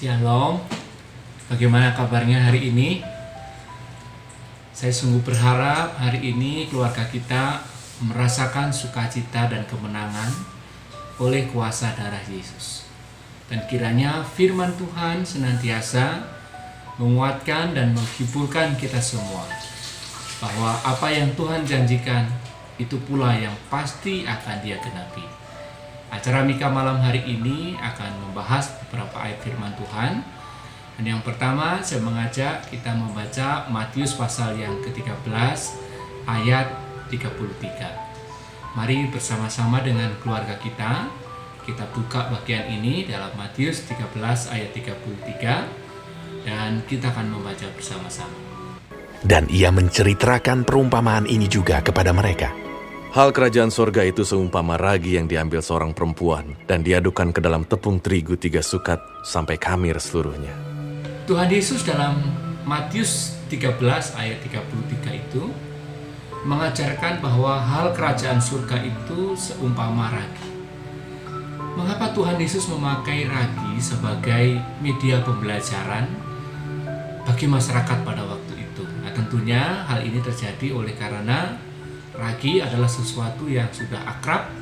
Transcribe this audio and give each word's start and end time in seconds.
Shalom. 0.00 0.56
Bagaimana 1.52 1.92
kabarnya 1.92 2.40
hari 2.48 2.72
ini? 2.72 3.04
Saya 4.72 4.88
sungguh 4.96 5.20
berharap 5.20 5.92
hari 6.00 6.32
ini 6.32 6.64
keluarga 6.72 7.04
kita 7.04 7.60
merasakan 8.08 8.72
sukacita 8.72 9.52
dan 9.52 9.60
kemenangan 9.68 10.32
oleh 11.20 11.52
kuasa 11.52 11.92
darah 11.92 12.24
Yesus. 12.32 12.88
Dan 13.52 13.60
kiranya 13.68 14.24
firman 14.24 14.72
Tuhan 14.80 15.20
senantiasa 15.20 16.24
menguatkan 16.96 17.76
dan 17.76 17.92
menghiburkan 17.92 18.80
kita 18.80 19.04
semua 19.04 19.44
bahwa 20.40 20.80
apa 20.80 21.12
yang 21.12 21.28
Tuhan 21.36 21.68
janjikan 21.68 22.24
itu 22.80 22.96
pula 23.04 23.36
yang 23.36 23.52
pasti 23.68 24.24
akan 24.24 24.64
dia 24.64 24.80
genapi. 24.80 25.39
Acara 26.10 26.42
Mika 26.42 26.66
malam 26.66 26.98
hari 26.98 27.22
ini 27.22 27.78
akan 27.78 28.26
membahas 28.26 28.74
beberapa 28.82 29.14
ayat 29.22 29.38
firman 29.46 29.70
Tuhan. 29.78 30.26
Dan 30.98 31.04
yang 31.06 31.22
pertama 31.22 31.78
saya 31.86 32.02
mengajak 32.02 32.66
kita 32.66 32.92
membaca 32.98 33.70
Matius 33.70 34.18
pasal 34.18 34.58
yang 34.58 34.74
ke-13 34.82 35.30
ayat 36.26 36.66
33. 37.14 38.74
Mari 38.74 39.06
bersama-sama 39.14 39.86
dengan 39.86 40.10
keluarga 40.18 40.58
kita 40.58 41.08
kita 41.62 41.86
buka 41.94 42.26
bagian 42.34 42.66
ini 42.66 43.06
dalam 43.06 43.30
Matius 43.38 43.86
13 43.86 44.10
ayat 44.50 44.70
33 44.74 46.42
dan 46.42 46.82
kita 46.90 47.14
akan 47.14 47.38
membaca 47.38 47.70
bersama-sama. 47.78 48.34
Dan 49.22 49.46
ia 49.46 49.70
menceritakan 49.70 50.66
perumpamaan 50.66 51.30
ini 51.30 51.46
juga 51.46 51.78
kepada 51.84 52.10
mereka. 52.10 52.69
Hal 53.10 53.34
kerajaan 53.34 53.74
sorga 53.74 54.06
itu 54.06 54.22
seumpama 54.22 54.78
ragi 54.78 55.18
yang 55.18 55.26
diambil 55.26 55.58
seorang 55.58 55.90
perempuan 55.90 56.54
dan 56.70 56.86
diadukan 56.86 57.34
ke 57.34 57.42
dalam 57.42 57.66
tepung 57.66 57.98
terigu 57.98 58.38
tiga 58.38 58.62
sukat 58.62 59.02
sampai 59.26 59.58
kamir 59.58 59.98
seluruhnya. 59.98 60.54
Tuhan 61.26 61.50
Yesus 61.50 61.82
dalam 61.82 62.22
Matius 62.62 63.34
13 63.50 63.82
ayat 64.14 64.38
33 64.46 65.26
itu 65.26 65.42
mengajarkan 66.46 67.18
bahwa 67.18 67.58
hal 67.58 67.98
kerajaan 67.98 68.38
surga 68.38 68.78
itu 68.78 69.34
seumpama 69.34 70.14
ragi. 70.14 70.46
Mengapa 71.74 72.14
Tuhan 72.14 72.38
Yesus 72.38 72.70
memakai 72.70 73.26
ragi 73.26 73.74
sebagai 73.82 74.62
media 74.78 75.18
pembelajaran 75.26 76.06
bagi 77.26 77.50
masyarakat 77.50 78.06
pada 78.06 78.22
waktu 78.22 78.54
itu? 78.54 78.86
Nah, 79.02 79.10
tentunya 79.10 79.82
hal 79.90 79.98
ini 80.06 80.22
terjadi 80.22 80.70
oleh 80.70 80.94
karena 80.94 81.69
ragi 82.20 82.60
adalah 82.60 82.86
sesuatu 82.86 83.48
yang 83.48 83.72
sudah 83.72 84.04
akrab 84.04 84.52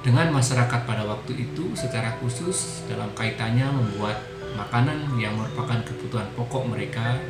dengan 0.00 0.32
masyarakat 0.32 0.88
pada 0.88 1.04
waktu 1.04 1.36
itu 1.36 1.76
secara 1.76 2.16
khusus 2.16 2.88
dalam 2.88 3.12
kaitannya 3.12 3.68
membuat 3.68 4.16
makanan 4.56 5.20
yang 5.20 5.36
merupakan 5.36 5.76
kebutuhan 5.84 6.24
pokok 6.32 6.64
mereka 6.64 7.20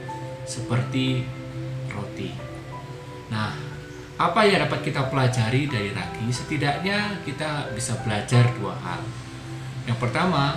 seperti 0.47 1.27
roti. 1.91 2.31
Nah, 3.35 3.51
apa 4.15 4.47
yang 4.47 4.63
dapat 4.63 4.87
kita 4.87 5.11
pelajari 5.11 5.67
dari 5.67 5.91
ragi? 5.91 6.31
Setidaknya 6.31 7.19
kita 7.27 7.75
bisa 7.75 7.99
belajar 8.07 8.47
dua 8.55 8.79
hal. 8.79 9.03
Yang 9.91 9.99
pertama, 10.07 10.55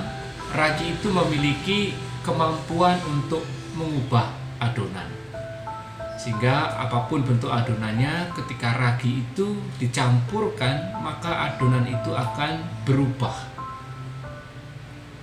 ragi 0.53 0.93
itu 0.93 1.09
memiliki 1.09 1.97
kemampuan 2.21 3.01
untuk 3.09 3.41
mengubah 3.73 4.29
adonan 4.61 5.18
sehingga 6.19 6.75
apa 6.75 7.07
pun 7.07 7.23
bentuk 7.23 7.47
adonannya 7.47 8.27
ketika 8.35 8.75
ragi 8.75 9.23
itu 9.23 9.55
dicampurkan 9.79 10.99
maka 10.99 11.47
adonan 11.47 11.87
itu 11.87 12.11
akan 12.11 12.59
berubah. 12.83 13.47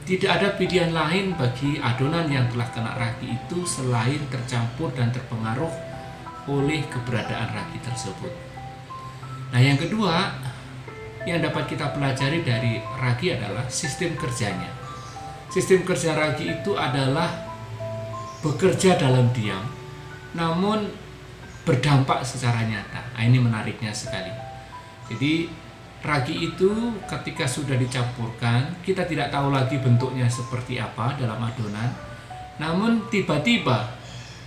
Tidak 0.09 0.31
ada 0.31 0.57
pilihan 0.57 0.97
lain 0.97 1.37
bagi 1.37 1.77
adonan 1.77 2.33
yang 2.33 2.49
telah 2.49 2.73
kena 2.73 2.97
ragi 2.97 3.29
itu 3.29 3.69
selain 3.69 4.25
tercampur 4.33 4.89
dan 4.97 5.13
terpengaruh 5.13 5.69
oleh 6.49 6.81
keberadaan 6.89 7.53
ragi 7.53 7.77
tersebut. 7.85 8.33
Nah 9.53 9.61
yang 9.61 9.77
kedua 9.77 10.33
yang 11.29 11.45
dapat 11.45 11.77
kita 11.77 11.93
pelajari 11.93 12.41
dari 12.41 12.81
ragi 12.97 13.37
adalah 13.37 13.69
sistem 13.69 14.17
kerjanya. 14.17 14.73
Sistem 15.53 15.85
kerja 15.85 16.17
ragi 16.17 16.57
itu 16.57 16.73
adalah 16.73 17.29
bekerja 18.41 18.97
dalam 18.97 19.29
diam 19.37 19.76
namun 20.37 20.85
berdampak 21.67 22.23
secara 22.23 22.63
nyata. 22.63 23.03
Nah, 23.17 23.23
ini 23.27 23.43
menariknya 23.43 23.91
sekali. 23.91 24.31
Jadi 25.11 25.51
ragi 26.07 26.47
itu 26.47 26.95
ketika 27.11 27.49
sudah 27.49 27.75
dicampurkan, 27.75 28.79
kita 28.87 29.03
tidak 29.09 29.35
tahu 29.35 29.51
lagi 29.51 29.83
bentuknya 29.83 30.31
seperti 30.31 30.79
apa 30.79 31.19
dalam 31.19 31.43
adonan. 31.43 31.91
Namun 32.63 33.11
tiba-tiba 33.11 33.91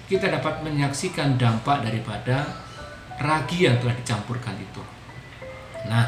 kita 0.07 0.31
dapat 0.31 0.63
menyaksikan 0.63 1.35
dampak 1.35 1.83
daripada 1.83 2.47
ragi 3.19 3.67
yang 3.67 3.75
telah 3.83 3.93
dicampurkan 3.99 4.55
itu. 4.55 4.81
Nah, 5.91 6.07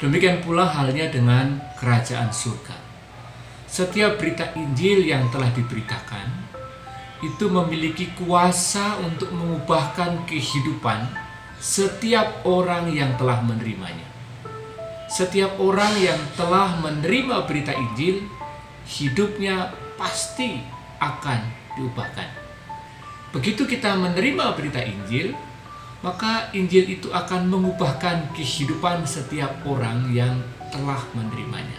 demikian 0.00 0.40
pula 0.40 0.64
halnya 0.64 1.12
dengan 1.12 1.60
kerajaan 1.76 2.32
surga. 2.32 2.74
Setiap 3.70 4.18
berita 4.18 4.50
Injil 4.58 5.06
yang 5.06 5.30
telah 5.30 5.46
diberitakan 5.54 6.49
itu 7.20 7.52
memiliki 7.52 8.08
kuasa 8.16 8.96
untuk 9.04 9.28
mengubahkan 9.32 10.24
kehidupan 10.24 11.04
setiap 11.60 12.40
orang 12.48 12.88
yang 12.88 13.12
telah 13.20 13.44
menerimanya. 13.44 14.08
Setiap 15.10 15.60
orang 15.60 15.92
yang 16.00 16.20
telah 16.38 16.80
menerima 16.80 17.44
berita 17.44 17.76
Injil, 17.76 18.24
hidupnya 18.88 19.74
pasti 20.00 20.64
akan 20.96 21.40
diubahkan. 21.76 22.28
Begitu 23.36 23.68
kita 23.68 23.94
menerima 24.00 24.56
berita 24.56 24.80
Injil, 24.80 25.36
maka 26.00 26.48
Injil 26.56 26.96
itu 26.96 27.12
akan 27.12 27.46
mengubahkan 27.52 28.32
kehidupan 28.32 29.04
setiap 29.04 29.60
orang 29.68 30.08
yang 30.10 30.40
telah 30.72 31.02
menerimanya. 31.12 31.76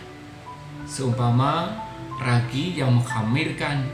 Seumpama 0.85 1.73
ragi 2.21 2.77
yang 2.77 3.01
menghamirkan 3.01 3.87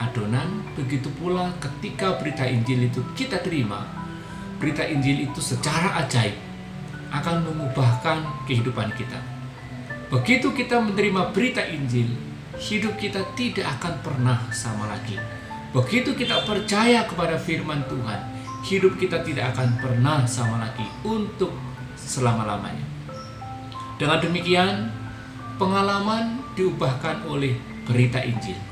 adonan, 0.00 0.64
begitu 0.72 1.12
pula 1.20 1.52
ketika 1.60 2.16
berita 2.16 2.48
Injil 2.48 2.88
itu 2.88 3.04
kita 3.12 3.44
terima, 3.44 3.84
berita 4.56 4.80
Injil 4.88 5.28
itu 5.28 5.38
secara 5.44 6.00
ajaib 6.00 6.32
akan 7.12 7.44
mengubahkan 7.44 8.24
kehidupan 8.48 8.96
kita. 8.96 9.20
Begitu 10.08 10.50
kita 10.56 10.80
menerima 10.80 11.30
berita 11.36 11.62
Injil, 11.68 12.08
hidup 12.56 12.96
kita 12.96 13.22
tidak 13.36 13.68
akan 13.78 13.94
pernah 14.00 14.48
sama 14.50 14.88
lagi. 14.88 15.20
Begitu 15.70 16.16
kita 16.16 16.42
percaya 16.48 17.06
kepada 17.06 17.38
firman 17.38 17.84
Tuhan, 17.86 18.20
hidup 18.66 18.98
kita 18.98 19.22
tidak 19.22 19.54
akan 19.54 19.78
pernah 19.78 20.24
sama 20.26 20.64
lagi 20.64 20.88
untuk 21.06 21.54
selama-lamanya. 21.94 22.82
Dengan 24.00 24.18
demikian, 24.18 24.90
pengalaman 25.60 26.40
diubahkan 26.56 27.28
oleh 27.28 27.54
berita 27.86 28.18
Injil 28.24 28.69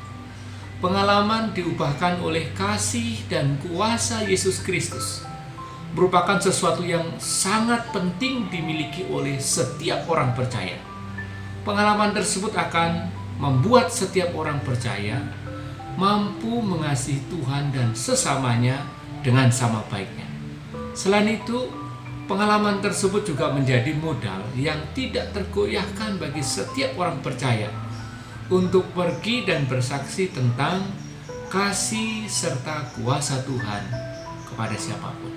pengalaman 0.79 1.51
diubahkan 1.51 2.23
oleh 2.23 2.55
kasih 2.55 3.19
dan 3.27 3.59
kuasa 3.67 4.23
Yesus 4.23 4.63
Kristus 4.63 5.27
merupakan 5.99 6.39
sesuatu 6.39 6.87
yang 6.87 7.19
sangat 7.19 7.91
penting 7.91 8.47
dimiliki 8.47 9.03
oleh 9.11 9.43
setiap 9.43 10.07
orang 10.07 10.31
percaya. 10.39 10.79
Pengalaman 11.67 12.15
tersebut 12.15 12.55
akan 12.55 13.11
membuat 13.43 13.91
setiap 13.91 14.31
orang 14.39 14.63
percaya 14.63 15.19
mampu 15.99 16.63
mengasihi 16.63 17.27
Tuhan 17.27 17.75
dan 17.75 17.91
sesamanya 17.99 18.87
dengan 19.27 19.51
sama 19.51 19.83
baiknya. 19.91 20.31
Selain 20.95 21.27
itu, 21.27 21.67
pengalaman 22.31 22.79
tersebut 22.79 23.27
juga 23.27 23.51
menjadi 23.51 23.91
modal 23.99 24.47
yang 24.55 24.79
tidak 24.95 25.35
tergoyahkan 25.35 26.23
bagi 26.23 26.43
setiap 26.45 26.95
orang 26.95 27.19
percaya 27.19 27.67
untuk 28.49 28.89
pergi 28.97 29.45
dan 29.45 29.69
bersaksi 29.69 30.33
tentang 30.33 30.81
kasih 31.53 32.25
serta 32.29 32.97
kuasa 32.97 33.45
Tuhan 33.45 33.83
kepada 34.49 34.77
siapa 34.77 35.13
pun. 35.21 35.33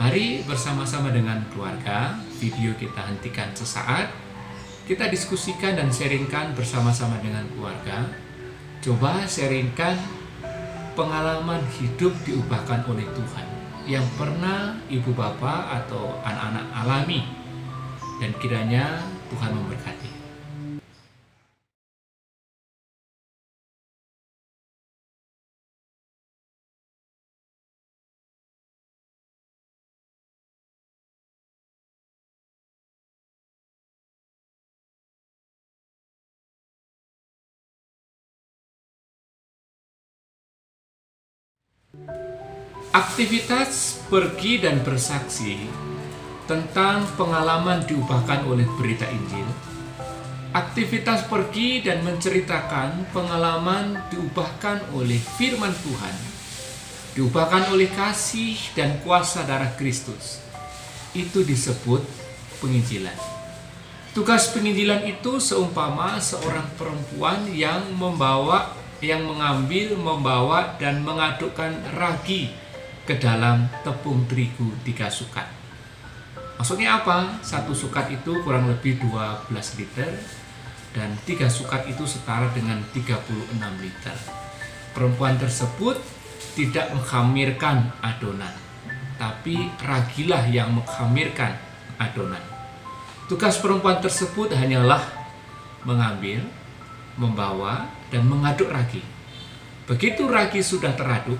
Mari 0.00 0.44
bersama-sama 0.48 1.12
dengan 1.12 1.44
keluarga, 1.52 2.16
video 2.40 2.72
kita 2.76 3.04
hentikan 3.04 3.52
sesaat. 3.52 4.08
Kita 4.88 5.08
diskusikan 5.12 5.76
dan 5.76 5.92
sharingkan 5.92 6.56
bersama-sama 6.56 7.20
dengan 7.20 7.44
keluarga. 7.52 8.08
Coba 8.80 9.28
sharingkan 9.28 10.00
pengalaman 10.96 11.60
hidup 11.76 12.16
diubahkan 12.24 12.88
oleh 12.88 13.04
Tuhan 13.12 13.46
yang 13.84 14.04
pernah 14.16 14.80
ibu 14.88 15.12
bapak 15.12 15.84
atau 15.84 16.16
anak-anak 16.24 16.66
alami. 16.72 17.20
Dan 18.20 18.32
kiranya 18.40 19.04
Tuhan 19.32 19.52
memberkati. 19.52 20.09
Aktivitas 42.90 44.02
pergi 44.10 44.58
dan 44.58 44.82
bersaksi 44.82 45.62
tentang 46.50 47.06
pengalaman 47.14 47.86
diubahkan 47.86 48.42
oleh 48.50 48.66
berita 48.74 49.06
Injil. 49.06 49.46
Aktivitas 50.50 51.22
pergi 51.30 51.86
dan 51.86 52.02
menceritakan 52.02 53.14
pengalaman 53.14 53.94
diubahkan 54.10 54.90
oleh 54.90 55.22
firman 55.38 55.70
Tuhan, 55.70 56.16
diubahkan 57.14 57.70
oleh 57.70 57.86
kasih 57.94 58.58
dan 58.74 58.98
kuasa 59.06 59.46
darah 59.46 59.70
Kristus. 59.78 60.42
Itu 61.14 61.46
disebut 61.46 62.02
penginjilan. 62.58 63.14
Tugas 64.10 64.50
penginjilan 64.50 65.06
itu 65.06 65.38
seumpama 65.38 66.18
seorang 66.18 66.66
perempuan 66.74 67.46
yang 67.54 67.86
membawa, 67.94 68.74
yang 68.98 69.22
mengambil, 69.30 69.94
membawa, 69.94 70.74
dan 70.82 71.06
mengadukkan 71.06 71.70
ragi 71.94 72.50
ke 73.08 73.16
dalam 73.16 73.68
tepung 73.82 74.24
terigu 74.28 74.70
tiga 74.84 75.08
sukat. 75.08 75.46
Maksudnya 76.60 77.00
apa? 77.00 77.40
Satu 77.40 77.72
sukat 77.72 78.12
itu 78.12 78.36
kurang 78.44 78.68
lebih 78.68 79.00
12 79.00 79.48
liter 79.80 80.12
dan 80.92 81.08
tiga 81.24 81.48
sukat 81.48 81.88
itu 81.88 82.04
setara 82.04 82.52
dengan 82.52 82.82
36 82.92 83.56
liter. 83.80 84.16
Perempuan 84.92 85.40
tersebut 85.40 85.96
tidak 86.58 86.92
menghamirkan 86.92 87.94
adonan, 88.04 88.52
tapi 89.16 89.70
ragilah 89.80 90.44
yang 90.50 90.74
menghamirkan 90.74 91.56
adonan. 91.96 92.42
Tugas 93.30 93.62
perempuan 93.62 94.02
tersebut 94.02 94.50
hanyalah 94.50 95.00
mengambil, 95.86 96.42
membawa, 97.14 97.86
dan 98.10 98.26
mengaduk 98.26 98.68
ragi. 98.68 99.00
Begitu 99.86 100.26
ragi 100.26 100.60
sudah 100.60 100.92
teraduk, 100.98 101.38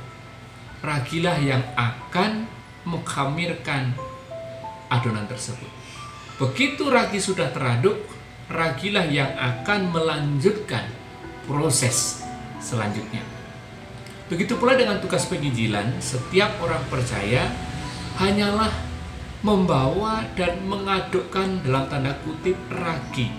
ragilah 0.80 1.36
yang 1.40 1.62
akan 1.76 2.48
menghamirkan 2.88 3.92
adonan 4.88 5.28
tersebut. 5.28 5.68
Begitu 6.40 6.88
ragi 6.88 7.20
sudah 7.20 7.52
teraduk, 7.52 8.00
ragilah 8.48 9.04
yang 9.04 9.28
akan 9.36 9.92
melanjutkan 9.92 10.88
proses 11.44 12.24
selanjutnya. 12.58 13.20
Begitu 14.32 14.56
pula 14.56 14.78
dengan 14.78 15.02
tugas 15.02 15.26
penginjilan, 15.26 16.00
setiap 16.00 16.54
orang 16.62 16.80
percaya 16.88 17.50
hanyalah 18.16 18.70
membawa 19.40 20.24
dan 20.36 20.60
mengadukkan 20.64 21.64
dalam 21.64 21.84
tanda 21.88 22.12
kutip 22.24 22.56
ragi 22.70 23.32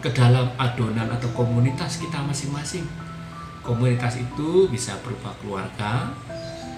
ke 0.00 0.08
dalam 0.12 0.50
adonan 0.56 1.10
atau 1.10 1.28
komunitas 1.34 2.00
kita 2.00 2.22
masing-masing. 2.22 2.86
Komunitas 3.64 4.20
itu 4.20 4.68
bisa 4.68 4.96
berupa 5.00 5.32
keluarga, 5.40 6.12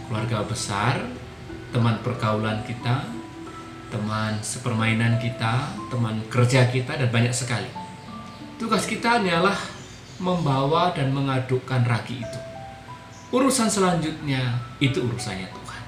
keluarga 0.06 0.46
besar, 0.46 1.02
teman 1.74 1.98
pergaulan 2.00 2.62
kita, 2.62 3.06
teman 3.90 4.38
sepermainan 4.42 5.18
kita, 5.18 5.70
teman 5.90 6.22
kerja 6.30 6.66
kita, 6.70 6.94
dan 6.98 7.10
banyak 7.10 7.34
sekali. 7.34 7.68
Tugas 8.56 8.88
kita 8.88 9.20
hanyalah 9.20 9.58
membawa 10.22 10.94
dan 10.96 11.12
mengadukkan 11.12 11.84
ragi 11.84 12.22
itu. 12.22 12.40
Urusan 13.34 13.68
selanjutnya 13.68 14.62
itu 14.78 15.02
urusannya 15.02 15.50
Tuhan. 15.50 15.82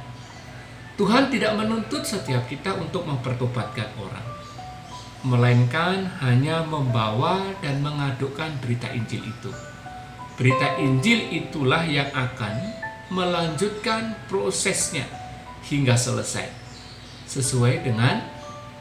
Tuhan 0.98 1.24
tidak 1.30 1.54
menuntut 1.54 2.02
setiap 2.02 2.44
kita 2.50 2.74
untuk 2.74 3.06
mempertobatkan 3.06 3.88
orang, 3.96 4.26
melainkan 5.22 6.10
hanya 6.20 6.66
membawa 6.66 7.54
dan 7.62 7.78
mengadukkan 7.80 8.58
berita 8.58 8.90
Injil 8.90 9.22
itu. 9.22 9.54
Berita 10.34 10.76
Injil 10.82 11.30
itulah 11.34 11.86
yang 11.86 12.10
akan 12.10 12.54
melanjutkan 13.08 14.16
prosesnya 14.28 15.04
hingga 15.64 15.96
selesai 15.96 16.48
sesuai 17.28 17.84
dengan 17.84 18.24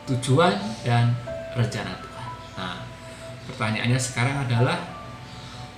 tujuan 0.08 0.56
dan 0.88 1.12
rencana 1.56 2.00
Tuhan. 2.00 2.30
Nah, 2.56 2.80
pertanyaannya 3.52 4.00
sekarang 4.00 4.48
adalah 4.48 4.80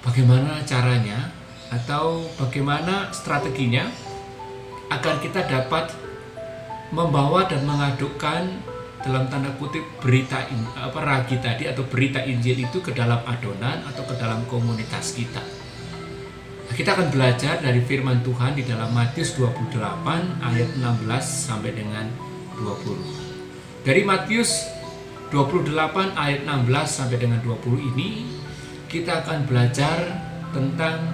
bagaimana 0.05 0.61
caranya 0.65 1.33
atau 1.69 2.25
bagaimana 2.37 3.09
strateginya 3.13 3.89
agar 4.89 5.21
kita 5.21 5.45
dapat 5.45 5.93
membawa 6.89 7.45
dan 7.45 7.65
mengadukkan 7.65 8.49
dalam 8.99 9.31
tanda 9.31 9.53
kutip 9.55 9.85
berita 10.03 10.43
apa 10.75 10.99
ragi 10.99 11.39
tadi 11.39 11.69
atau 11.69 11.85
berita 11.87 12.19
Injil 12.19 12.67
itu 12.67 12.83
ke 12.83 12.91
dalam 12.91 13.21
adonan 13.23 13.85
atau 13.85 14.03
ke 14.03 14.17
dalam 14.17 14.43
komunitas 14.49 15.15
kita. 15.15 15.39
Kita 16.69 16.93
akan 16.93 17.09
belajar 17.09 17.57
dari 17.65 17.81
firman 17.81 18.21
Tuhan 18.21 18.53
di 18.53 18.61
dalam 18.61 18.93
Matius 18.93 19.33
28 19.33 19.73
ayat 20.37 20.69
16 20.77 21.09
sampai 21.25 21.73
dengan 21.73 22.05
20. 22.61 23.81
Dari 23.81 24.05
Matius 24.05 24.69
28 25.33 25.73
ayat 26.13 26.45
16 26.45 26.69
sampai 26.85 27.17
dengan 27.17 27.41
20 27.41 27.89
ini 27.93 28.29
kita 28.85 29.25
akan 29.25 29.49
belajar 29.49 29.97
tentang 30.53 31.09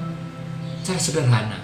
cara 0.84 1.00
sederhana 1.00 1.60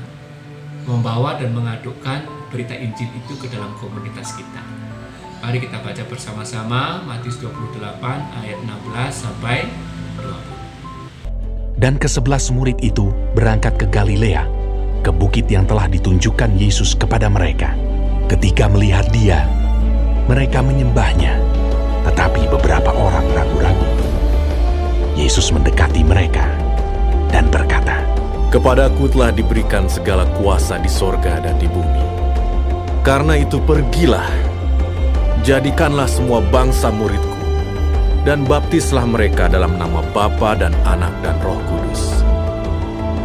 membawa 0.88 1.36
dan 1.36 1.52
mengadukkan 1.52 2.24
berita 2.48 2.76
Injil 2.76 3.12
itu 3.12 3.34
ke 3.36 3.52
dalam 3.52 3.76
komunitas 3.76 4.40
kita. 4.40 4.64
Mari 5.44 5.68
kita 5.68 5.84
baca 5.84 6.04
bersama-sama 6.08 7.04
Matius 7.04 7.44
28 7.44 7.76
ayat 8.40 8.58
16 8.64 8.72
sampai 9.12 9.68
20. 9.68 9.91
Dan 11.82 11.98
kesebelas 11.98 12.54
murid 12.54 12.78
itu 12.86 13.10
berangkat 13.34 13.74
ke 13.82 13.90
Galilea, 13.90 14.46
ke 15.02 15.10
bukit 15.10 15.50
yang 15.50 15.66
telah 15.66 15.90
ditunjukkan 15.90 16.54
Yesus 16.54 16.94
kepada 16.94 17.26
mereka. 17.26 17.74
Ketika 18.30 18.70
melihat 18.70 19.10
dia, 19.10 19.50
mereka 20.30 20.62
menyembahnya, 20.62 21.42
tetapi 22.06 22.46
beberapa 22.54 22.94
orang 22.94 23.26
ragu-ragu. 23.34 23.90
Yesus 25.18 25.50
mendekati 25.50 26.06
mereka 26.06 26.46
dan 27.34 27.50
berkata, 27.50 28.06
Kepadaku 28.54 29.10
telah 29.10 29.34
diberikan 29.34 29.90
segala 29.90 30.30
kuasa 30.38 30.78
di 30.78 30.92
sorga 30.92 31.42
dan 31.42 31.58
di 31.58 31.66
bumi. 31.66 32.06
Karena 33.02 33.42
itu 33.42 33.58
pergilah, 33.58 34.30
jadikanlah 35.42 36.06
semua 36.06 36.46
bangsa 36.46 36.94
muridku 36.94 37.31
dan 38.22 38.46
baptislah 38.46 39.06
mereka 39.10 39.50
dalam 39.50 39.82
nama 39.82 40.06
Bapa 40.14 40.54
dan 40.54 40.74
Anak 40.86 41.14
dan 41.26 41.34
Roh 41.42 41.58
Kudus. 41.66 42.22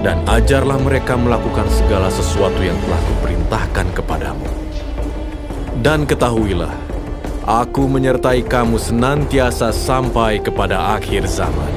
Dan 0.00 0.22
ajarlah 0.24 0.80
mereka 0.80 1.18
melakukan 1.18 1.68
segala 1.68 2.08
sesuatu 2.08 2.60
yang 2.64 2.78
telah 2.86 3.00
kuperintahkan 3.12 3.86
kepadamu. 3.92 4.48
Dan 5.84 6.08
ketahuilah, 6.08 6.72
aku 7.44 7.84
menyertai 7.84 8.40
kamu 8.46 8.80
senantiasa 8.80 9.74
sampai 9.74 10.40
kepada 10.40 10.96
akhir 10.96 11.28
zaman. 11.28 11.72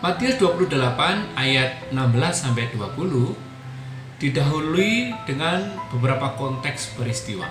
Matius 0.00 0.40
28 0.40 1.36
ayat 1.36 1.76
16 1.92 2.32
sampai 2.32 2.72
20 2.72 3.49
didahului 4.20 5.16
dengan 5.24 5.80
beberapa 5.88 6.36
konteks 6.36 6.92
peristiwa. 6.94 7.48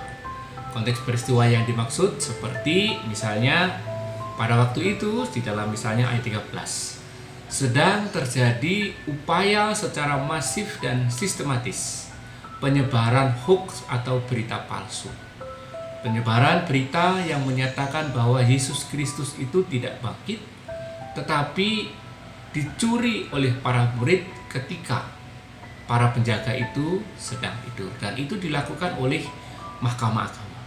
Konteks 0.69 1.01
peristiwa 1.01 1.49
yang 1.49 1.65
dimaksud 1.65 2.21
seperti 2.21 3.01
misalnya 3.09 3.81
pada 4.37 4.61
waktu 4.61 4.95
itu 4.95 5.25
di 5.33 5.41
dalam 5.41 5.73
misalnya 5.73 6.13
ayat 6.13 6.23
13 6.45 7.01
sedang 7.49 8.05
terjadi 8.13 8.93
upaya 9.09 9.73
secara 9.73 10.21
masif 10.21 10.77
dan 10.85 11.09
sistematis 11.09 12.13
penyebaran 12.61 13.33
hoax 13.49 13.81
atau 13.89 14.21
berita 14.29 14.61
palsu. 14.69 15.09
Penyebaran 16.05 16.69
berita 16.69 17.17
yang 17.25 17.41
menyatakan 17.49 18.13
bahwa 18.13 18.39
Yesus 18.45 18.85
Kristus 18.93 19.33
itu 19.41 19.65
tidak 19.65 19.97
bangkit 20.05 20.37
tetapi 21.17 21.89
dicuri 22.53 23.25
oleh 23.33 23.57
para 23.57 23.89
murid 23.97 24.23
ketika 24.53 25.18
para 25.89 26.13
penjaga 26.13 26.53
itu 26.53 27.01
sedang 27.17 27.57
tidur 27.65 27.89
dan 27.97 28.13
itu 28.13 28.37
dilakukan 28.37 28.93
oleh 29.01 29.25
mahkamah 29.81 30.29
agama. 30.29 30.61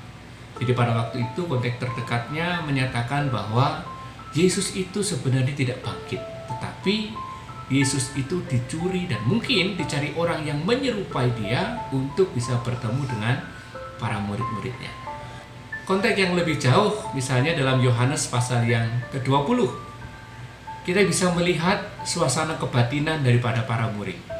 Jadi 0.59 0.73
pada 0.75 0.93
waktu 0.99 1.23
itu 1.23 1.47
konteks 1.47 1.79
terdekatnya 1.79 2.67
menyatakan 2.67 3.31
bahwa 3.31 3.87
Yesus 4.35 4.75
itu 4.75 4.99
sebenarnya 5.07 5.55
tidak 5.55 5.79
bangkit, 5.87 6.19
tetapi 6.50 7.14
Yesus 7.71 8.11
itu 8.19 8.43
dicuri 8.50 9.07
dan 9.07 9.23
mungkin 9.31 9.79
dicari 9.79 10.11
orang 10.19 10.43
yang 10.43 10.59
menyerupai 10.67 11.31
dia 11.38 11.79
untuk 11.95 12.35
bisa 12.35 12.59
bertemu 12.67 13.07
dengan 13.07 13.38
para 14.02 14.19
murid-muridnya. 14.19 14.91
Konteks 15.87 16.19
yang 16.19 16.35
lebih 16.35 16.59
jauh 16.59 17.14
misalnya 17.14 17.55
dalam 17.55 17.79
Yohanes 17.79 18.26
pasal 18.26 18.67
yang 18.67 18.91
ke-20 19.14 19.71
kita 20.83 21.07
bisa 21.07 21.31
melihat 21.31 21.79
suasana 22.02 22.59
kebatinan 22.59 23.23
daripada 23.23 23.62
para 23.62 23.87
murid 23.95 24.32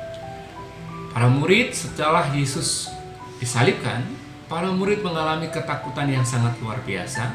Para 1.13 1.29
murid 1.29 1.77
setelah 1.77 2.25
Yesus 2.33 2.89
disalibkan, 3.37 4.01
para 4.49 4.73
murid 4.73 5.05
mengalami 5.05 5.53
ketakutan 5.53 6.09
yang 6.09 6.25
sangat 6.25 6.57
luar 6.65 6.81
biasa. 6.89 7.29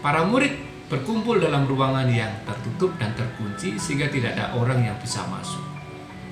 Para 0.00 0.24
murid 0.24 0.56
berkumpul 0.88 1.44
dalam 1.44 1.68
ruangan 1.68 2.08
yang 2.08 2.32
tertutup 2.48 2.96
dan 2.96 3.12
terkunci 3.12 3.76
sehingga 3.76 4.08
tidak 4.08 4.32
ada 4.32 4.56
orang 4.56 4.80
yang 4.80 4.96
bisa 4.96 5.28
masuk. 5.28 5.60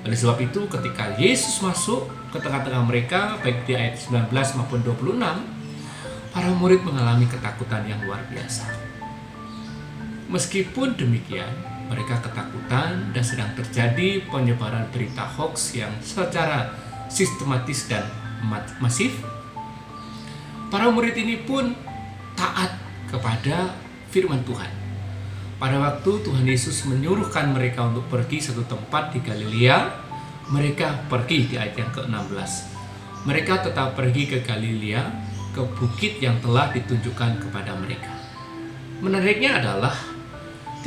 Oleh 0.09 0.17
sebab 0.17 0.41
itu 0.41 0.65
ketika 0.65 1.13
Yesus 1.21 1.61
masuk 1.61 2.09
ke 2.33 2.41
tengah-tengah 2.41 2.81
mereka 2.81 3.37
baik 3.45 3.69
di 3.69 3.77
ayat 3.77 4.01
19 4.01 4.33
maupun 4.33 4.81
26 4.81 5.21
para 6.33 6.49
murid 6.57 6.81
mengalami 6.81 7.29
ketakutan 7.29 7.85
yang 7.85 8.01
luar 8.09 8.25
biasa. 8.33 8.65
Meskipun 10.33 10.97
demikian, 10.97 11.53
mereka 11.87 12.19
ketakutan 12.19 13.15
dan 13.15 13.23
sedang 13.23 13.51
terjadi 13.55 14.23
penyebaran 14.27 14.87
berita 14.91 15.23
hoax 15.23 15.75
yang 15.79 15.91
secara 16.03 16.71
sistematis 17.07 17.87
dan 17.87 18.03
masif. 18.83 19.15
Para 20.67 20.91
murid 20.91 21.15
ini 21.15 21.39
pun 21.47 21.71
taat 22.35 22.75
kepada 23.07 23.71
firman 24.11 24.43
Tuhan. 24.43 24.67
Pada 25.57 25.81
waktu 25.81 26.21
Tuhan 26.21 26.45
Yesus 26.45 26.85
menyuruhkan 26.85 27.49
mereka 27.49 27.89
untuk 27.89 28.05
pergi 28.13 28.43
satu 28.43 28.61
tempat 28.67 29.15
di 29.15 29.23
Galilea, 29.25 29.89
mereka 30.53 31.01
pergi 31.09 31.49
di 31.49 31.55
ayat 31.57 31.75
yang 31.81 31.91
ke-16. 31.95 32.51
Mereka 33.25 33.65
tetap 33.65 33.97
pergi 33.97 34.29
ke 34.29 34.45
Galilea, 34.45 35.01
ke 35.57 35.65
bukit 35.81 36.21
yang 36.21 36.37
telah 36.45 36.69
ditunjukkan 36.69 37.41
kepada 37.41 37.73
mereka. 37.73 38.13
Menariknya 39.01 39.57
adalah 39.57 40.16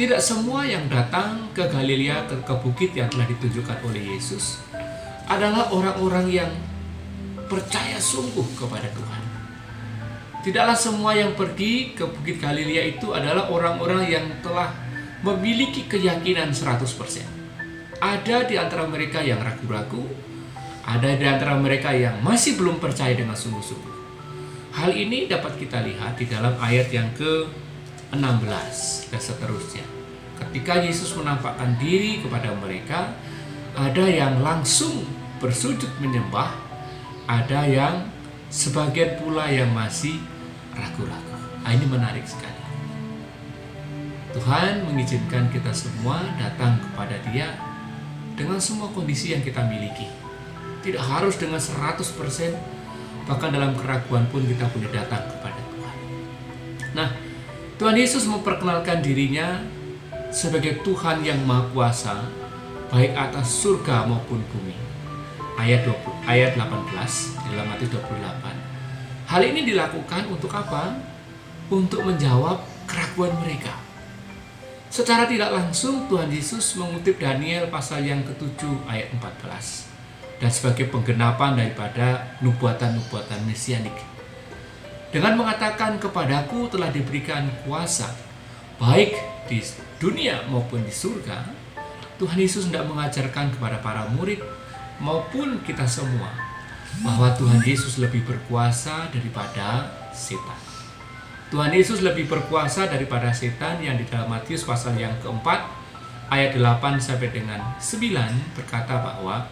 tidak 0.00 0.24
semua 0.24 0.64
yang 0.64 0.88
datang 0.88 1.52
ke 1.52 1.60
Galilea 1.60 2.24
ke, 2.24 2.40
ke 2.40 2.54
bukit 2.64 2.96
yang 2.96 3.12
telah 3.12 3.28
ditunjukkan 3.28 3.84
oleh 3.84 4.16
Yesus 4.16 4.56
adalah 5.28 5.68
orang-orang 5.76 6.24
yang 6.32 6.48
percaya 7.44 8.00
sungguh 8.00 8.48
kepada 8.56 8.88
Tuhan. 8.96 9.22
Tidaklah 10.40 10.72
semua 10.72 11.12
yang 11.12 11.36
pergi 11.36 11.92
ke 11.92 12.08
Bukit 12.08 12.40
Galilea 12.40 12.96
itu 12.96 13.12
adalah 13.12 13.52
orang-orang 13.52 14.08
yang 14.08 14.24
telah 14.40 14.72
memiliki 15.20 15.84
keyakinan 15.84 16.48
100%. 16.48 18.00
Ada 18.00 18.48
di 18.48 18.56
antara 18.56 18.88
mereka 18.88 19.20
yang 19.20 19.44
ragu-ragu, 19.44 20.00
ada 20.88 21.12
di 21.12 21.28
antara 21.28 21.60
mereka 21.60 21.92
yang 21.92 22.24
masih 22.24 22.56
belum 22.56 22.80
percaya 22.80 23.12
dengan 23.12 23.36
sungguh-sungguh. 23.36 23.96
Hal 24.80 24.96
ini 24.96 25.28
dapat 25.28 25.60
kita 25.60 25.84
lihat 25.84 26.16
di 26.16 26.24
dalam 26.24 26.56
ayat 26.56 26.88
yang 26.88 27.12
ke-16 28.10 28.76
dan 29.14 29.20
seterusnya. 29.22 29.86
Ketika 30.40 30.82
Yesus 30.82 31.14
menampakkan 31.14 31.78
diri 31.78 32.18
kepada 32.18 32.50
mereka, 32.58 33.14
ada 33.78 34.04
yang 34.08 34.42
langsung 34.42 35.06
bersujud 35.38 35.88
menyembah, 36.02 36.50
ada 37.30 37.64
yang 37.70 38.10
sebagian 38.50 39.20
pula 39.22 39.46
yang 39.46 39.70
masih 39.70 40.18
ragu-ragu. 40.74 41.36
Nah, 41.62 41.70
ini 41.70 41.86
menarik 41.86 42.26
sekali. 42.26 42.58
Tuhan 44.30 44.86
mengizinkan 44.86 45.50
kita 45.50 45.74
semua 45.74 46.22
datang 46.38 46.78
kepada 46.78 47.18
Dia 47.30 47.50
dengan 48.38 48.62
semua 48.62 48.90
kondisi 48.90 49.34
yang 49.34 49.42
kita 49.42 49.62
miliki. 49.66 50.06
Tidak 50.80 51.02
harus 51.02 51.36
dengan 51.36 51.60
100%, 51.60 52.56
bahkan 53.28 53.52
dalam 53.52 53.76
keraguan 53.76 54.24
pun 54.32 54.40
kita 54.46 54.64
boleh 54.72 54.88
datang 54.88 55.28
kepada 55.28 55.60
Tuhan. 55.60 55.96
Nah, 56.96 57.08
Tuhan 57.80 57.96
Yesus 57.96 58.28
memperkenalkan 58.28 59.00
dirinya 59.00 59.56
sebagai 60.28 60.84
Tuhan 60.84 61.24
yang 61.24 61.40
Maha 61.48 61.64
Kuasa, 61.72 62.28
baik 62.92 63.16
atas 63.16 63.56
surga 63.56 64.04
maupun 64.04 64.36
bumi 64.52 64.76
ayat 65.56 65.88
20, 65.88 66.28
ayat 66.28 66.60
18 66.60 67.40
dalam 67.40 67.64
Matius 67.72 67.88
28. 67.96 69.32
Hal 69.32 69.42
ini 69.48 69.64
dilakukan 69.64 70.28
untuk 70.28 70.52
apa? 70.52 70.92
Untuk 71.72 72.04
menjawab 72.04 72.60
keraguan 72.84 73.32
mereka. 73.40 73.72
Secara 74.92 75.24
tidak 75.24 75.48
langsung 75.48 76.04
Tuhan 76.04 76.28
Yesus 76.28 76.76
mengutip 76.76 77.16
Daniel 77.16 77.72
pasal 77.72 78.04
yang 78.04 78.20
ke-7 78.28 78.60
ayat 78.92 79.08
14 79.16 79.88
dan 80.36 80.52
sebagai 80.52 80.92
penggenapan 80.92 81.56
daripada 81.56 82.36
nubuatan-nubuatan 82.44 83.40
mesianik. 83.48 84.09
Dengan 85.10 85.42
mengatakan 85.42 85.98
kepadaku 85.98 86.70
telah 86.70 86.86
diberikan 86.94 87.50
kuasa 87.66 88.14
baik 88.78 89.18
di 89.50 89.58
dunia 89.98 90.46
maupun 90.46 90.86
di 90.86 90.94
surga, 90.94 91.50
Tuhan 92.22 92.38
Yesus 92.38 92.70
tidak 92.70 92.86
mengajarkan 92.86 93.50
kepada 93.50 93.82
para 93.82 94.06
murid 94.14 94.38
maupun 95.02 95.58
kita 95.66 95.82
semua 95.90 96.30
bahwa 97.02 97.34
Tuhan 97.34 97.58
Yesus 97.58 97.98
lebih 97.98 98.22
berkuasa 98.22 99.10
daripada 99.10 99.90
setan. 100.14 100.58
Tuhan 101.50 101.74
Yesus 101.74 102.06
lebih 102.06 102.30
berkuasa 102.30 102.86
daripada 102.86 103.34
setan 103.34 103.82
yang 103.82 103.98
di 103.98 104.06
dalam 104.06 104.30
Matius 104.30 104.62
pasal 104.62 104.94
yang 104.94 105.18
keempat 105.18 105.66
ayat 106.30 106.54
8 106.54 107.02
sampai 107.02 107.34
dengan 107.34 107.58
9 107.82 108.54
berkata 108.54 108.94
bahwa 109.02 109.50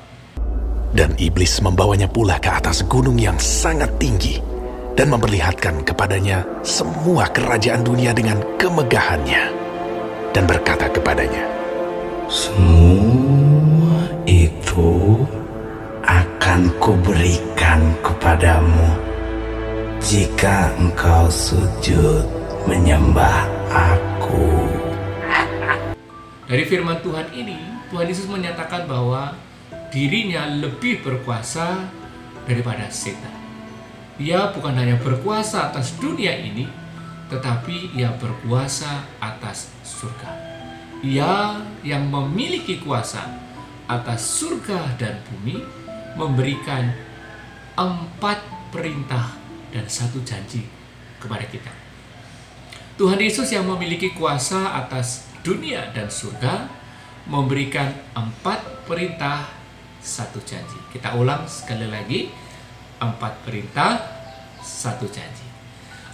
dan 0.94 1.18
iblis 1.18 1.58
membawanya 1.58 2.06
pula 2.06 2.38
ke 2.38 2.46
atas 2.46 2.86
gunung 2.86 3.18
yang 3.18 3.34
sangat 3.42 3.90
tinggi 3.98 4.57
dan 4.98 5.14
memperlihatkan 5.14 5.86
kepadanya 5.86 6.42
semua 6.66 7.30
kerajaan 7.30 7.86
dunia 7.86 8.10
dengan 8.10 8.42
kemegahannya 8.58 9.54
dan 10.34 10.42
berkata 10.42 10.90
kepadanya 10.90 11.46
semua 12.26 14.10
itu 14.26 15.22
akan 16.02 16.66
kuberikan 16.82 17.94
kepadamu 18.02 18.90
jika 20.02 20.74
engkau 20.82 21.30
sujud 21.30 22.26
menyembah 22.66 23.46
aku. 23.70 24.66
Dari 26.48 26.64
firman 26.64 27.04
Tuhan 27.04 27.28
ini, 27.36 27.60
Tuhan 27.92 28.08
Yesus 28.08 28.24
menyatakan 28.24 28.88
bahwa 28.88 29.36
dirinya 29.92 30.48
lebih 30.48 31.04
berkuasa 31.04 31.86
daripada 32.48 32.88
setan. 32.88 33.37
Ia 34.18 34.50
bukan 34.50 34.74
hanya 34.74 34.98
berkuasa 34.98 35.70
atas 35.70 35.94
dunia 36.02 36.34
ini, 36.34 36.66
tetapi 37.30 37.94
ia 37.94 38.10
berkuasa 38.18 39.06
atas 39.22 39.70
surga. 39.86 40.30
Ia 41.06 41.62
yang 41.86 42.10
memiliki 42.10 42.82
kuasa 42.82 43.22
atas 43.86 44.42
surga 44.42 44.98
dan 44.98 45.22
bumi 45.30 45.62
memberikan 46.18 46.90
empat 47.78 48.42
perintah 48.74 49.38
dan 49.70 49.86
satu 49.86 50.18
janji 50.26 50.66
kepada 51.22 51.46
kita. 51.46 51.70
Tuhan 52.98 53.22
Yesus 53.22 53.54
yang 53.54 53.70
memiliki 53.70 54.10
kuasa 54.18 54.74
atas 54.74 55.30
dunia 55.46 55.94
dan 55.94 56.10
surga 56.10 56.66
memberikan 57.30 57.94
empat 58.18 58.82
perintah 58.90 59.46
satu 60.02 60.42
janji. 60.42 60.82
Kita 60.90 61.14
ulang 61.14 61.46
sekali 61.46 61.86
lagi 61.86 62.47
empat 62.98 63.42
perintah 63.46 64.02
satu 64.62 65.06
janji. 65.10 65.46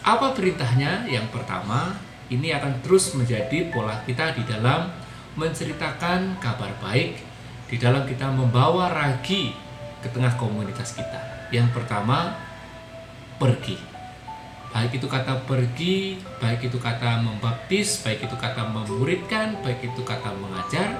Apa 0.05 0.37
perintahnya? 0.37 1.09
Yang 1.09 1.33
pertama, 1.33 1.97
ini 2.29 2.53
akan 2.53 2.85
terus 2.85 3.17
menjadi 3.17 3.73
pola 3.73 4.05
kita 4.05 4.37
di 4.37 4.45
dalam 4.45 4.93
menceritakan 5.35 6.39
kabar 6.39 6.73
baik, 6.81 7.21
di 7.69 7.77
dalam 7.81 8.05
kita 8.05 8.29
membawa 8.29 8.93
ragi 8.93 9.57
ke 10.05 10.09
tengah 10.13 10.37
komunitas 10.37 10.93
kita. 10.93 11.49
Yang 11.49 11.73
pertama, 11.73 12.37
pergi. 13.41 13.81
Baik 14.75 14.99
itu 14.99 15.07
kata 15.07 15.47
pergi, 15.47 16.19
baik 16.43 16.67
itu 16.67 16.83
kata 16.83 17.23
membaptis, 17.23 18.03
baik 18.03 18.27
itu 18.27 18.35
kata 18.35 18.67
memuridkan, 18.69 19.55
baik 19.63 19.87
itu 19.87 20.03
kata 20.03 20.35
mengajar. 20.35 20.99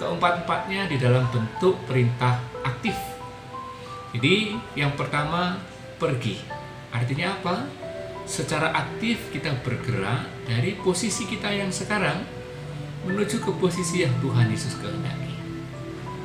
Keempat-empatnya 0.00 0.88
di 0.88 0.96
dalam 0.96 1.28
bentuk 1.30 1.78
perintah 1.84 2.40
aktif. 2.64 3.11
Jadi, 4.12 4.60
yang 4.76 4.92
pertama, 4.92 5.56
pergi. 5.96 6.36
Artinya 6.92 7.32
apa? 7.40 7.64
Secara 8.28 8.70
aktif 8.76 9.32
kita 9.32 9.50
bergerak 9.64 10.28
dari 10.44 10.76
posisi 10.78 11.24
kita 11.24 11.48
yang 11.48 11.72
sekarang 11.72 12.22
menuju 13.08 13.42
ke 13.42 13.50
posisi 13.58 14.04
yang 14.04 14.14
Tuhan 14.22 14.46
Yesus 14.46 14.78
kehendaki. 14.78 15.34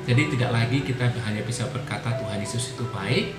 Jadi 0.05 0.37
tidak 0.37 0.51
lagi 0.53 0.79
kita 0.85 1.09
hanya 1.25 1.41
bisa 1.43 1.67
berkata 1.73 2.15
Tuhan 2.15 2.37
Yesus 2.39 2.77
itu 2.77 2.85
baik, 2.93 3.33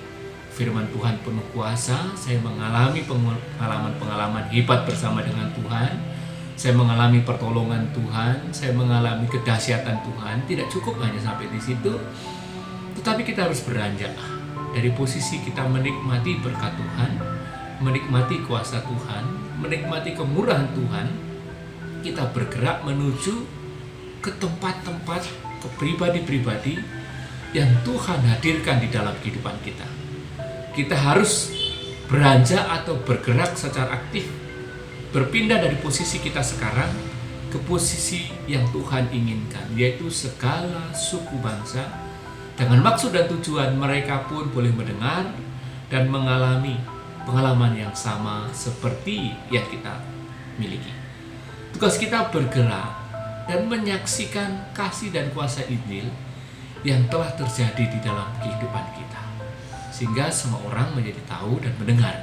firman 0.53 0.85
Tuhan 0.91 1.17
penuh 1.23 1.45
kuasa, 1.55 2.13
saya 2.13 2.37
mengalami 2.43 3.05
pengalaman-pengalaman 3.07 4.51
hebat 4.53 4.85
bersama 4.85 5.23
dengan 5.23 5.49
Tuhan, 5.55 5.93
saya 6.59 6.75
mengalami 6.75 7.23
pertolongan 7.23 7.89
Tuhan, 7.95 8.51
saya 8.51 8.75
mengalami 8.75 9.25
kedahsyatan 9.31 10.03
Tuhan. 10.03 10.35
Tidak 10.45 10.67
cukup 10.67 10.99
hanya 10.99 11.17
sampai 11.17 11.47
di 11.47 11.57
situ, 11.63 11.95
tetapi 12.99 13.23
kita 13.23 13.47
harus 13.47 13.63
beranjak 13.63 14.11
dari 14.73 14.89
posisi 14.93 15.41
kita 15.41 15.65
menikmati 15.65 16.37
berkat 16.39 16.77
Tuhan, 16.77 17.11
menikmati 17.81 18.45
kuasa 18.45 18.83
Tuhan, 18.85 19.23
menikmati 19.59 20.13
kemurahan 20.13 20.69
Tuhan, 20.75 21.07
kita 22.05 22.31
bergerak 22.31 22.85
menuju 22.85 23.35
ke 24.19 24.31
tempat-tempat 24.35 25.21
ke 25.59 25.67
pribadi-pribadi 25.79 26.79
yang 27.55 27.71
Tuhan 27.81 28.19
hadirkan 28.29 28.77
di 28.79 28.87
dalam 28.93 29.15
kehidupan 29.19 29.57
kita. 29.65 29.87
Kita 30.75 30.95
harus 30.95 31.51
beranjak 32.07 32.61
atau 32.61 33.01
bergerak 33.01 33.57
secara 33.57 33.99
aktif 33.99 34.29
berpindah 35.09 35.57
dari 35.57 35.77
posisi 35.81 36.21
kita 36.21 36.45
sekarang 36.45 36.89
ke 37.49 37.57
posisi 37.65 38.29
yang 38.45 38.61
Tuhan 38.69 39.09
inginkan, 39.09 39.73
yaitu 39.73 40.05
segala 40.13 40.93
suku 40.93 41.33
bangsa 41.41 41.81
dengan 42.59 42.83
maksud 42.83 43.15
dan 43.15 43.31
tujuan 43.31 43.71
mereka 43.79 44.27
pun 44.27 44.51
boleh 44.51 44.75
mendengar 44.75 45.31
dan 45.87 46.11
mengalami 46.11 46.75
pengalaman 47.23 47.71
yang 47.71 47.95
sama 47.95 48.51
seperti 48.51 49.31
yang 49.47 49.63
kita 49.71 49.95
miliki. 50.59 50.91
Tugas 51.71 51.95
kita 51.95 52.27
bergerak 52.27 52.91
dan 53.47 53.63
menyaksikan 53.71 54.75
kasih 54.75 55.07
dan 55.15 55.31
kuasa 55.31 55.63
Injil 55.71 56.11
yang 56.83 57.07
telah 57.07 57.31
terjadi 57.39 57.95
di 57.95 57.99
dalam 58.03 58.27
kehidupan 58.43 58.85
kita. 58.91 59.23
Sehingga 59.95 60.27
semua 60.27 60.59
orang 60.67 60.91
menjadi 60.99 61.23
tahu 61.31 61.63
dan 61.63 61.71
mendengar 61.79 62.15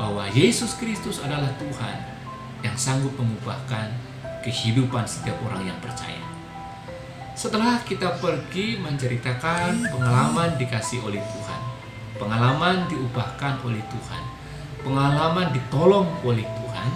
bahwa 0.00 0.32
Yesus 0.32 0.80
Kristus 0.80 1.20
adalah 1.20 1.52
Tuhan 1.60 1.96
yang 2.64 2.76
sanggup 2.80 3.12
mengubahkan 3.20 3.92
kehidupan 4.40 5.04
setiap 5.04 5.36
orang 5.44 5.68
yang 5.68 5.78
percaya. 5.84 6.31
Setelah 7.32 7.80
kita 7.82 8.20
pergi 8.20 8.76
menceritakan 8.76 9.88
pengalaman 9.88 10.52
dikasih 10.60 11.00
oleh 11.00 11.20
Tuhan, 11.20 11.60
pengalaman 12.20 12.84
diubahkan 12.92 13.64
oleh 13.64 13.80
Tuhan, 13.88 14.22
pengalaman 14.84 15.48
ditolong 15.56 16.08
oleh 16.22 16.44
Tuhan, 16.44 16.90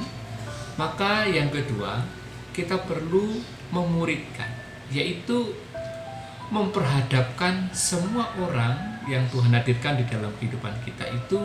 maka 0.77 1.25
yang 1.25 1.49
kedua, 1.49 2.05
kita 2.53 2.77
perlu 2.85 3.41
memuridkan, 3.73 4.53
yaitu 4.93 5.57
memperhadapkan 6.53 7.73
semua 7.73 8.31
orang 8.39 9.03
yang 9.11 9.25
Tuhan 9.33 9.51
hadirkan 9.51 9.99
di 9.99 10.05
dalam 10.07 10.31
kehidupan 10.37 10.73
kita 10.85 11.11
itu 11.11 11.41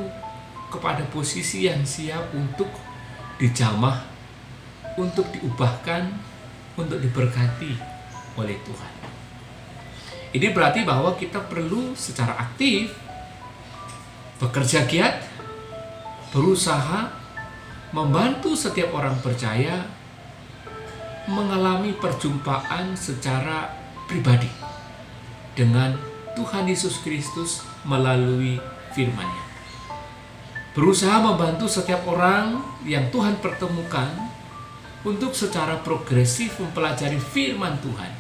kepada 0.70 1.02
posisi 1.10 1.66
yang 1.66 1.82
siap 1.82 2.32
untuk 2.36 2.70
dijamah 3.42 4.12
untuk 5.00 5.28
diubahkan, 5.32 6.12
untuk 6.76 7.00
diberkati 7.00 7.91
oleh 8.40 8.56
Tuhan. 8.64 8.94
Ini 10.32 10.48
berarti 10.56 10.88
bahwa 10.88 11.16
kita 11.20 11.44
perlu 11.44 11.92
secara 11.96 12.40
aktif 12.40 12.96
bekerja 14.40 14.88
giat, 14.88 15.28
berusaha 16.32 17.12
membantu 17.92 18.56
setiap 18.56 18.96
orang 18.96 19.20
percaya 19.20 19.84
mengalami 21.28 21.92
perjumpaan 22.00 22.96
secara 22.96 23.70
pribadi 24.08 24.50
dengan 25.54 26.00
Tuhan 26.34 26.66
Yesus 26.66 27.04
Kristus 27.04 27.62
melalui 27.84 28.58
firman-Nya. 28.96 29.44
Berusaha 30.72 31.20
membantu 31.20 31.68
setiap 31.68 32.08
orang 32.08 32.64
yang 32.88 33.12
Tuhan 33.12 33.44
pertemukan 33.44 34.31
untuk 35.01 35.34
secara 35.34 35.81
progresif 35.81 36.62
mempelajari 36.62 37.17
firman 37.17 37.77
Tuhan 37.81 38.13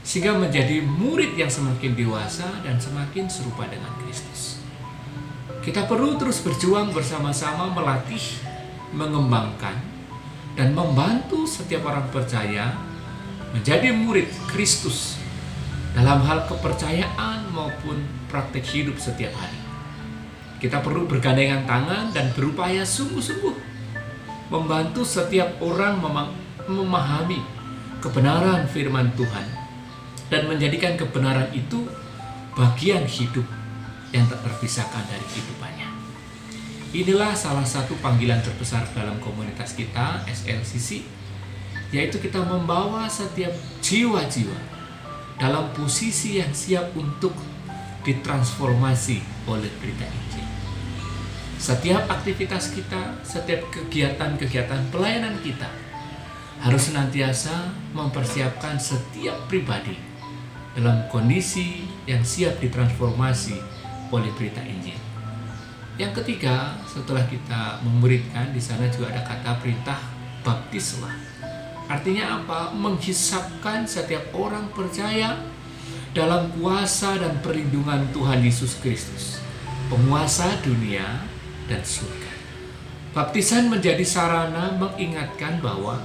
sehingga 0.00 0.34
menjadi 0.34 0.80
murid 0.82 1.36
yang 1.36 1.52
semakin 1.52 1.92
dewasa 1.92 2.48
dan 2.64 2.80
semakin 2.80 3.28
serupa 3.28 3.68
dengan 3.68 3.92
Kristus. 4.00 4.58
Kita 5.60 5.84
perlu 5.84 6.16
terus 6.16 6.40
berjuang 6.40 6.90
bersama-sama 6.90 7.68
melatih, 7.68 8.40
mengembangkan, 8.96 9.76
dan 10.56 10.72
membantu 10.72 11.44
setiap 11.44 11.84
orang 11.84 12.08
percaya 12.08 12.74
menjadi 13.52 13.92
murid 13.92 14.26
Kristus 14.48 15.20
dalam 15.92 16.24
hal 16.24 16.48
kepercayaan 16.48 17.52
maupun 17.52 18.00
praktek 18.32 18.64
hidup 18.66 18.96
setiap 18.96 19.36
hari. 19.36 19.60
Kita 20.60 20.80
perlu 20.80 21.04
bergandengan 21.04 21.68
tangan 21.68 22.12
dan 22.12 22.32
berupaya 22.32 22.84
sungguh-sungguh 22.88 23.69
membantu 24.50 25.06
setiap 25.06 25.62
orang 25.62 26.02
memahami 26.66 27.38
kebenaran 28.02 28.66
firman 28.66 29.14
Tuhan 29.14 29.46
dan 30.26 30.50
menjadikan 30.50 30.98
kebenaran 30.98 31.48
itu 31.54 31.86
bagian 32.58 33.06
hidup 33.06 33.46
yang 34.10 34.26
tak 34.26 34.42
terpisahkan 34.42 35.06
dari 35.06 35.26
kehidupannya. 35.30 35.88
Inilah 36.90 37.38
salah 37.38 37.62
satu 37.62 37.94
panggilan 38.02 38.42
terbesar 38.42 38.82
dalam 38.90 39.22
komunitas 39.22 39.78
kita 39.78 40.26
SLCC 40.26 41.06
yaitu 41.94 42.18
kita 42.18 42.42
membawa 42.42 43.06
setiap 43.06 43.54
jiwa-jiwa 43.82 44.58
dalam 45.38 45.70
posisi 45.74 46.42
yang 46.42 46.50
siap 46.50 46.90
untuk 46.98 47.34
ditransformasi 48.02 49.46
oleh 49.46 49.70
berita 49.78 50.06
Injil. 50.06 50.49
Setiap 51.60 52.08
aktivitas 52.08 52.72
kita, 52.72 53.20
setiap 53.20 53.68
kegiatan-kegiatan 53.68 54.80
pelayanan 54.88 55.36
kita 55.44 55.68
harus 56.64 56.88
senantiasa 56.88 57.68
mempersiapkan 57.92 58.80
setiap 58.80 59.44
pribadi 59.44 59.92
dalam 60.72 61.04
kondisi 61.12 61.84
yang 62.08 62.24
siap 62.24 62.64
ditransformasi 62.64 63.60
oleh 64.08 64.32
berita 64.40 64.64
Injil. 64.64 64.96
Yang 66.00 66.24
ketiga, 66.24 66.80
setelah 66.88 67.28
kita 67.28 67.84
memuridkan, 67.84 68.56
di 68.56 68.62
sana 68.64 68.88
juga 68.88 69.12
ada 69.12 69.20
kata 69.20 69.60
perintah 69.60 70.00
baptislah. 70.40 71.12
Artinya 71.92 72.40
apa? 72.40 72.72
Menghisapkan 72.72 73.84
setiap 73.84 74.32
orang 74.32 74.64
percaya 74.72 75.36
dalam 76.16 76.48
kuasa 76.56 77.20
dan 77.20 77.36
perlindungan 77.44 78.08
Tuhan 78.16 78.40
Yesus 78.40 78.80
Kristus, 78.80 79.44
penguasa 79.92 80.56
dunia 80.64 81.28
dan 81.70 81.86
surga. 81.86 82.32
Baptisan 83.14 83.70
menjadi 83.70 84.02
sarana 84.02 84.74
mengingatkan 84.74 85.62
bahwa 85.62 86.02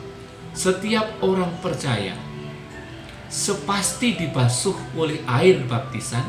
setiap 0.53 1.09
orang 1.25 1.51
percaya 1.61 2.13
sepasti 3.25 4.15
dibasuh 4.15 4.77
oleh 4.95 5.19
air 5.25 5.65
baptisan, 5.65 6.23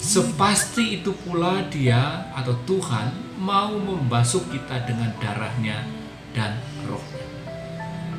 sepasti 0.00 1.00
itu 1.00 1.12
pula 1.24 1.64
dia 1.68 2.32
atau 2.32 2.56
Tuhan 2.64 3.12
mau 3.40 3.72
membasuh 3.76 4.42
kita 4.48 4.84
dengan 4.88 5.12
darahnya 5.20 5.84
dan 6.36 6.60
rohnya. 6.84 7.24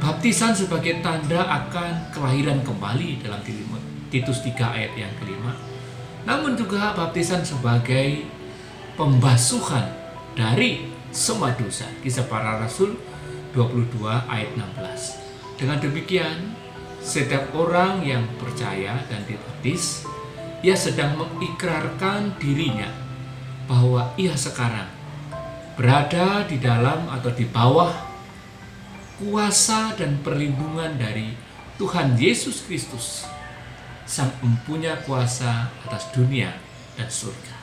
Baptisan 0.01 0.57
sebagai 0.57 0.97
tanda 1.05 1.45
akan 1.45 2.09
kelahiran 2.09 2.65
kembali 2.65 3.21
dalam 3.21 3.37
Titus 4.09 4.41
3 4.41 4.57
ayat 4.57 4.93
yang 4.97 5.13
kelima. 5.21 5.53
Namun 6.25 6.57
juga 6.57 6.97
baptisan 6.97 7.45
sebagai 7.45 8.25
pembasuhan 8.97 10.00
dari 10.35 10.87
semua 11.11 11.51
dosa. 11.55 11.87
Kisah 11.99 12.27
para 12.27 12.59
Rasul 12.59 12.95
22 13.51 14.07
ayat 14.31 14.51
16. 14.55 15.59
Dengan 15.59 15.77
demikian, 15.77 16.55
setiap 17.03 17.51
orang 17.53 18.01
yang 18.05 18.23
percaya 18.39 19.01
dan 19.11 19.21
dibaptis, 19.27 20.07
ia 20.61 20.77
sedang 20.77 21.17
mengikrarkan 21.17 22.37
dirinya 22.37 22.89
bahwa 23.65 24.13
ia 24.15 24.33
sekarang 24.37 24.89
berada 25.75 26.45
di 26.45 26.61
dalam 26.61 27.09
atau 27.09 27.31
di 27.33 27.45
bawah 27.47 27.89
kuasa 29.21 29.93
dan 29.97 30.21
perlindungan 30.21 30.97
dari 30.97 31.33
Tuhan 31.77 32.17
Yesus 32.17 32.65
Kristus, 32.65 33.25
Sang 34.05 34.29
Empunya 34.45 34.97
Kuasa 35.01 35.69
atas 35.85 36.13
dunia 36.13 36.53
dan 36.97 37.09
surga. 37.09 37.60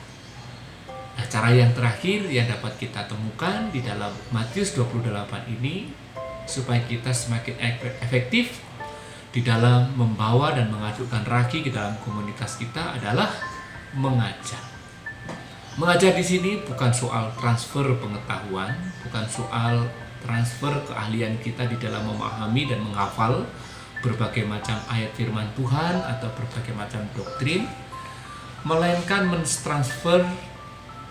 Nah, 1.19 1.27
cara 1.27 1.51
yang 1.51 1.75
terakhir 1.75 2.31
yang 2.31 2.47
dapat 2.47 2.79
kita 2.79 3.03
temukan 3.03 3.67
di 3.75 3.83
dalam 3.83 4.07
Matius 4.31 4.71
28 4.71 5.51
ini 5.51 5.91
supaya 6.47 6.79
kita 6.87 7.11
semakin 7.11 7.59
efektif 7.99 8.63
di 9.35 9.43
dalam 9.43 9.91
membawa 9.99 10.55
dan 10.55 10.71
mengajukan 10.71 11.27
ragi 11.27 11.59
ke 11.59 11.75
dalam 11.75 11.99
komunitas 12.07 12.55
kita 12.55 12.95
adalah 12.95 13.27
mengajar. 13.99 14.63
Mengajar 15.75 16.15
di 16.15 16.23
sini 16.23 16.63
bukan 16.63 16.87
soal 16.95 17.35
transfer 17.35 17.83
pengetahuan, 17.99 18.79
bukan 19.03 19.27
soal 19.27 19.91
transfer 20.23 20.71
keahlian 20.87 21.35
kita 21.43 21.67
di 21.67 21.75
dalam 21.83 22.15
memahami 22.15 22.63
dan 22.71 22.79
menghafal 22.79 23.43
berbagai 23.99 24.47
macam 24.47 24.79
ayat 24.87 25.11
firman 25.19 25.51
Tuhan 25.59 25.99
atau 25.99 26.31
berbagai 26.31 26.71
macam 26.71 27.03
doktrin, 27.11 27.67
melainkan 28.63 29.27
mentransfer 29.27 30.23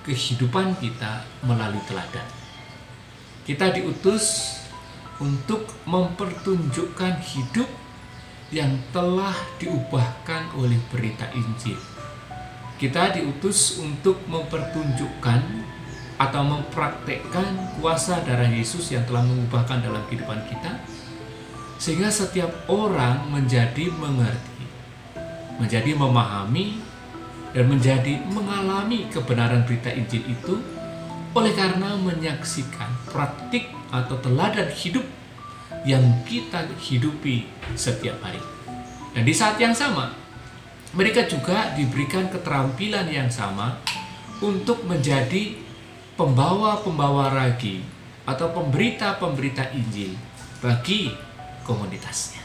kehidupan 0.08 0.72
kita 0.80 1.28
melalui 1.44 1.84
teladan. 1.84 2.24
Kita 3.44 3.68
diutus 3.76 4.56
untuk 5.20 5.68
mempertunjukkan 5.84 7.20
hidup 7.20 7.68
yang 8.48 8.72
telah 8.88 9.36
diubahkan 9.60 10.56
oleh 10.56 10.80
berita 10.88 11.28
Injil. 11.36 11.76
Kita 12.80 13.12
diutus 13.12 13.76
untuk 13.76 14.24
mempertunjukkan 14.24 15.40
atau 16.16 16.42
mempraktekkan 16.42 17.78
kuasa 17.78 18.24
darah 18.24 18.48
Yesus 18.48 18.88
yang 18.90 19.04
telah 19.04 19.22
mengubahkan 19.22 19.84
dalam 19.84 20.02
kehidupan 20.08 20.40
kita 20.48 20.80
sehingga 21.78 22.10
setiap 22.10 22.50
orang 22.66 23.30
menjadi 23.30 23.86
mengerti, 23.94 24.66
menjadi 25.62 25.94
memahami 25.94 26.87
dan 27.52 27.64
menjadi 27.68 28.20
mengalami 28.28 29.08
kebenaran 29.08 29.64
berita 29.64 29.88
Injil 29.92 30.24
itu 30.28 30.60
oleh 31.32 31.52
karena 31.52 31.96
menyaksikan 31.96 32.88
praktik 33.08 33.68
atau 33.92 34.16
teladan 34.20 34.68
hidup 34.72 35.04
yang 35.84 36.02
kita 36.24 36.68
hidupi 36.80 37.48
setiap 37.76 38.18
hari. 38.24 38.40
Dan 39.12 39.24
di 39.24 39.32
saat 39.32 39.56
yang 39.60 39.72
sama, 39.72 40.12
mereka 40.96 41.24
juga 41.28 41.72
diberikan 41.76 42.28
keterampilan 42.32 43.08
yang 43.08 43.28
sama 43.28 43.80
untuk 44.40 44.84
menjadi 44.88 45.56
pembawa-pembawa 46.16 47.30
ragi 47.32 47.84
atau 48.28 48.52
pemberita-pemberita 48.52 49.72
Injil 49.72 50.12
bagi 50.60 51.12
komunitasnya. 51.64 52.44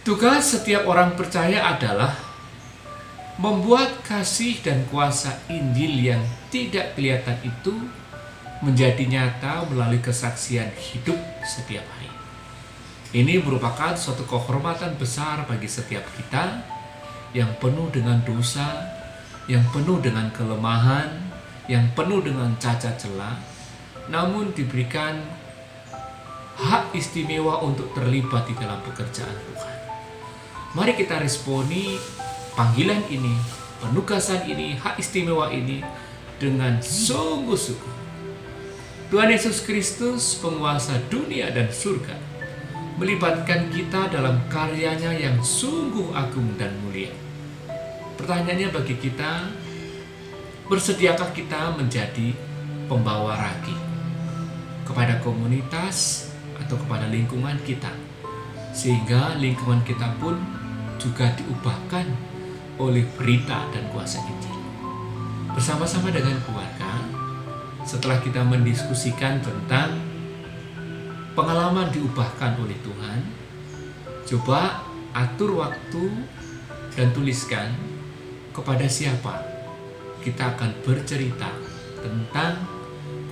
Tugas 0.00 0.56
setiap 0.56 0.88
orang 0.88 1.12
percaya 1.12 1.76
adalah 1.76 2.29
membuat 3.38 4.02
kasih 4.02 4.58
dan 4.64 4.82
kuasa 4.90 5.38
Injil 5.46 6.10
yang 6.10 6.22
tidak 6.50 6.98
kelihatan 6.98 7.38
itu 7.46 7.74
menjadi 8.60 9.06
nyata 9.06 9.68
melalui 9.70 10.02
kesaksian 10.02 10.68
hidup 10.76 11.16
setiap 11.46 11.84
hari. 11.96 12.10
Ini 13.10 13.42
merupakan 13.42 13.96
suatu 13.98 14.22
kehormatan 14.26 14.94
besar 14.94 15.42
bagi 15.48 15.66
setiap 15.66 16.04
kita 16.14 16.62
yang 17.34 17.50
penuh 17.58 17.90
dengan 17.90 18.22
dosa, 18.22 18.86
yang 19.50 19.62
penuh 19.74 19.98
dengan 19.98 20.30
kelemahan, 20.30 21.10
yang 21.66 21.90
penuh 21.94 22.22
dengan 22.22 22.54
cacat 22.58 22.98
celah, 22.98 23.34
namun 24.10 24.54
diberikan 24.54 25.18
hak 26.60 26.92
istimewa 26.92 27.62
untuk 27.64 27.90
terlibat 27.96 28.44
di 28.46 28.54
dalam 28.58 28.78
pekerjaan 28.84 29.32
Tuhan. 29.32 29.76
Mari 30.76 30.92
kita 30.94 31.18
responi 31.18 31.98
panggilan 32.54 33.02
ini, 33.10 33.34
penugasan 33.80 34.44
ini, 34.46 34.76
hak 34.78 34.98
istimewa 34.98 35.50
ini 35.50 35.82
dengan 36.40 36.80
sungguh-sungguh. 36.80 37.98
Tuhan 39.10 39.30
Yesus 39.30 39.66
Kristus, 39.66 40.38
penguasa 40.38 40.94
dunia 41.10 41.50
dan 41.50 41.66
surga, 41.66 42.14
melibatkan 42.94 43.66
kita 43.74 44.06
dalam 44.06 44.38
karyanya 44.46 45.10
yang 45.10 45.40
sungguh 45.42 46.14
agung 46.14 46.54
dan 46.54 46.70
mulia. 46.86 47.10
Pertanyaannya 48.14 48.70
bagi 48.70 48.94
kita, 49.00 49.50
bersediakah 50.70 51.34
kita 51.34 51.74
menjadi 51.74 52.36
pembawa 52.86 53.34
ragi 53.34 53.74
kepada 54.86 55.18
komunitas 55.24 56.30
atau 56.60 56.78
kepada 56.78 57.10
lingkungan 57.10 57.58
kita, 57.66 57.90
sehingga 58.70 59.34
lingkungan 59.40 59.82
kita 59.82 60.14
pun 60.22 60.38
juga 61.00 61.32
diubahkan 61.34 62.06
oleh 62.80 63.04
berita 63.20 63.68
dan 63.68 63.84
kuasa 63.92 64.24
Injil. 64.24 64.56
Bersama-sama 65.52 66.08
dengan 66.08 66.40
keluarga, 66.48 67.04
setelah 67.84 68.16
kita 68.24 68.40
mendiskusikan 68.40 69.44
tentang 69.44 70.00
pengalaman 71.36 71.92
diubahkan 71.92 72.56
oleh 72.56 72.76
Tuhan, 72.80 73.20
coba 74.24 74.80
atur 75.12 75.60
waktu 75.60 76.08
dan 76.96 77.12
tuliskan 77.12 77.76
kepada 78.56 78.88
siapa 78.88 79.44
kita 80.20 80.56
akan 80.56 80.70
bercerita 80.84 81.48
tentang 82.00 82.60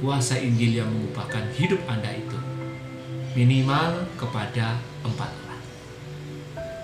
kuasa 0.01 0.41
Injil 0.41 0.81
yang 0.85 0.89
mengubahkan 0.89 1.53
hidup 1.57 1.81
Anda 1.85 2.17
itu. 2.17 2.39
Minimal 3.37 4.09
kepada 4.17 4.81
empat 5.05 5.31
orang. 5.31 5.48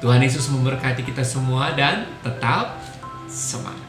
Tuhan 0.04 0.20
Yesus 0.20 0.52
memberkati 0.52 1.00
kita 1.00 1.24
semua 1.24 1.72
dan 1.72 2.04
tetap 2.20 2.76
semangat. 3.24 3.84